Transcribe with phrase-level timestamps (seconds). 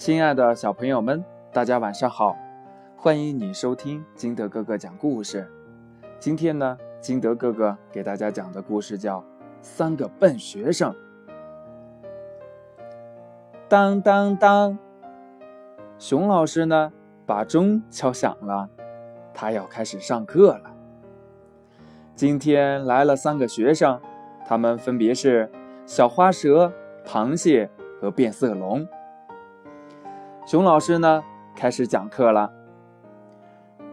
[0.00, 1.22] 亲爱的小朋友们，
[1.52, 2.34] 大家晚上好！
[2.96, 5.46] 欢迎你收听金德哥哥讲故事。
[6.18, 9.18] 今天呢，金德哥哥给大家讲的故事叫
[9.60, 10.90] 《三个笨学生》。
[13.68, 14.78] 当当当，
[15.98, 16.90] 熊老师呢
[17.26, 18.70] 把钟敲响了，
[19.34, 20.70] 他要开始上课了。
[22.14, 24.00] 今天来了三个学生，
[24.46, 25.52] 他们分别是
[25.84, 26.72] 小花蛇、
[27.04, 27.68] 螃蟹
[28.00, 28.88] 和变色龙。
[30.46, 31.22] 熊老师呢，
[31.54, 32.50] 开始讲课了。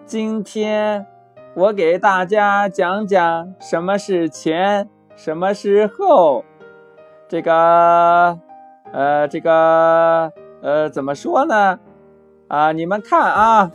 [0.05, 1.05] 今天
[1.53, 6.45] 我给大家讲讲什么是前，什么是后。
[7.27, 8.39] 这个，
[8.93, 11.79] 呃，这个，呃，怎么说呢？
[12.47, 13.71] 啊，你们看啊，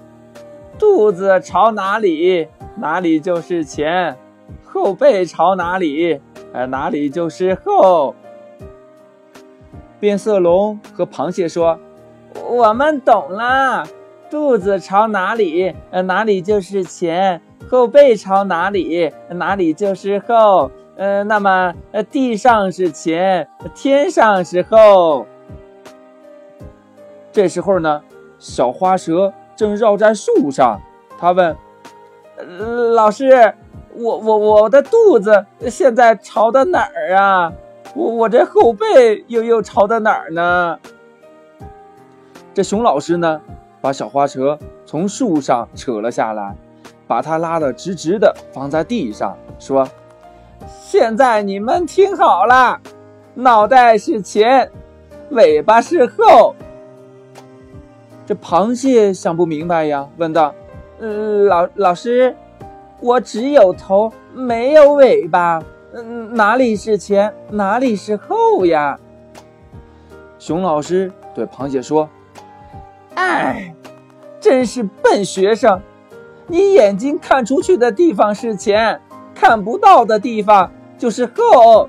[0.79, 4.17] 肚子朝哪里，哪里就是前；
[4.65, 6.21] 后背朝哪里，
[6.53, 8.15] 呃，哪里就是后。
[10.01, 11.79] 变色龙和螃蟹说。
[12.49, 13.87] 我们懂了，
[14.31, 17.41] 肚子朝哪里，呃，哪里就是前；
[17.71, 20.71] 后背朝哪里，哪里就是后。
[20.95, 25.27] 呃，那么，呃，地上是前，天上是后。
[27.33, 28.03] 这时候呢，
[28.39, 30.79] 小花蛇正绕在树上，
[31.19, 31.57] 他问
[32.95, 33.55] ：“老师，
[33.95, 37.53] 我我我的肚子现在朝的哪儿啊？
[37.95, 40.79] 我我这后背又又朝的哪儿呢？”
[42.55, 43.41] 这熊老师呢，
[43.81, 46.55] 把小花蛇从树上扯了下来，
[47.07, 49.89] 把它拉得直直的放在地上，说
[50.69, 52.79] ：“现在你们听好了，
[53.33, 54.71] 脑袋是前，
[55.31, 56.55] 尾巴是后。”
[58.27, 60.55] 这螃蟹想不明白呀，问道
[61.01, 62.37] ：“呃，老老师，
[63.01, 65.59] 我只有头，没有尾巴，
[65.95, 69.01] 嗯，哪里是前，哪里是后呀？”
[70.39, 72.07] 熊老师对螃蟹说。
[73.15, 73.75] 哎，
[74.41, 75.81] 真是笨学生！
[76.47, 79.01] 你眼睛看出去的地方是前，
[79.35, 81.89] 看不到的地方就是后。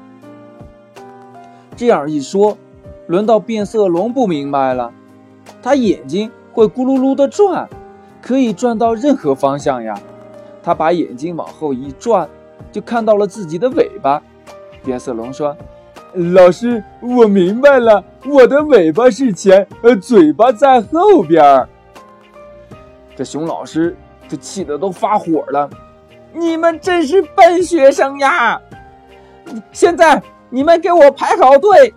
[1.76, 2.58] 这样一说，
[3.08, 4.92] 轮到变色龙不明白了。
[5.62, 7.68] 他眼睛会咕噜噜的转，
[8.22, 10.00] 可以转到任何方向呀。
[10.62, 12.30] 他把眼睛往后一转，
[12.72, 14.22] 就看到了自己的尾巴。
[14.84, 15.56] 变色龙说。
[16.14, 21.68] 老师，我明白了，我的尾巴是前，呃，嘴巴在后边。
[23.16, 23.96] 这熊老师
[24.28, 25.68] 就气得都发火了，
[26.32, 28.62] 你们真是笨学生呀！
[29.72, 30.22] 现在
[30.52, 31.92] 你们给我排好队。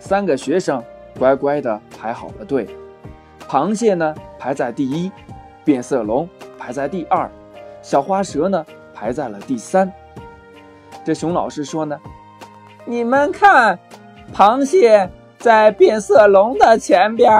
[0.00, 0.82] 三个学生
[1.16, 2.68] 乖乖的排好了队，
[3.48, 5.12] 螃蟹呢排在第一，
[5.64, 7.30] 变色龙排在第二，
[7.82, 9.92] 小花蛇呢排在了第三。
[11.04, 11.96] 这熊老师说呢。
[12.90, 13.78] 你们看，
[14.34, 17.30] 螃蟹在变色龙的前边，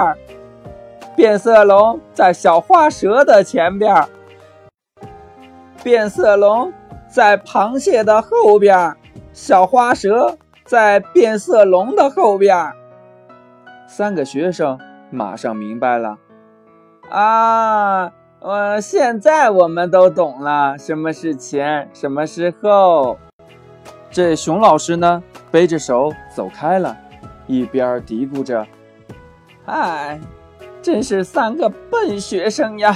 [1.15, 4.07] 变色龙在小花蛇的前边，
[5.81, 6.71] 变色龙
[7.07, 8.95] 在螃蟹的后边，
[9.33, 12.71] 小花蛇在变色龙的后边。
[13.87, 14.79] 三个学生
[15.09, 16.19] 马上明白了，
[17.09, 23.17] 啊，呃，现在我们都懂了，什么是前，什么是后。
[24.11, 25.23] 这熊老师呢？
[25.51, 26.95] 背着手走开了，
[27.47, 28.67] 一边嘀咕着
[29.65, 30.19] ：“哎，
[30.79, 32.95] 真是三个笨学生呀！”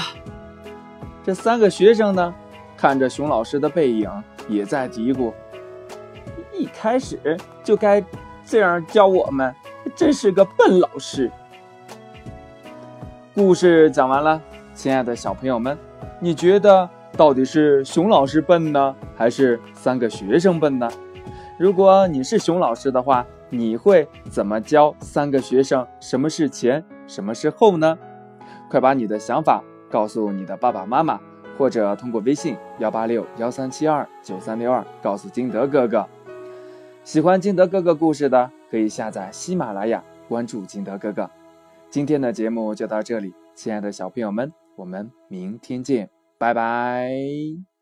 [1.25, 2.34] 这三个学生呢，
[2.78, 4.07] 看着熊老师的背影，
[4.47, 5.34] 也在嘀咕
[6.53, 8.03] ：“一开始就该
[8.45, 9.56] 这样教我们，
[9.95, 11.31] 真是个笨老师。”
[13.34, 14.40] 故事讲完了，
[14.75, 15.75] 亲爱的小朋友们，
[16.19, 20.90] 你觉得到底是熊老师笨呢，还是三个学生笨呢？
[21.59, 27.97] 如果你是熊老师的话，你会怎么教三个学生什么是前，什么是后呢？
[28.68, 31.19] 快把你的想法告诉你的爸爸妈妈，
[31.56, 36.07] 或者通过微信幺八六幺三七二九三六二告诉金德哥哥。
[37.03, 41.30] 喜欢金德哥哥故事的，可以下载喜马拉雅，关注金德哥哥。
[41.92, 46.09] 今天的节目就到这里，亲爱的小朋友们，我们明天见，
[46.44, 47.72] 拜拜。